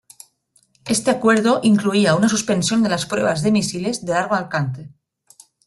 [0.87, 4.89] Este acuerdo incluía una suspensión de las pruebas de misiles de largo alcance.